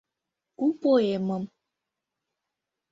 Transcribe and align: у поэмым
у 0.67 0.69
поэмым 0.85 1.43